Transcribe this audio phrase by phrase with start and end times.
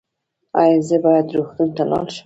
[0.61, 2.19] ایا زه باید روغتون ته لاړ شم؟